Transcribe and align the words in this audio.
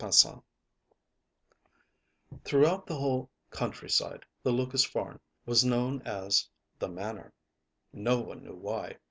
â 0.03 0.09
COCO 0.09 0.43
Throughout 2.43 2.87
the 2.87 2.95
whole 2.95 3.29
countryside 3.51 4.25
the 4.41 4.49
Lucas 4.49 4.83
farn, 4.83 5.19
was 5.45 5.63
known 5.63 6.01
as 6.07 6.47
âthe 6.79 6.91
Manor.â 6.91 7.31
No 7.93 8.19
one 8.21 8.43
knew 8.43 8.55
why. 8.55 8.97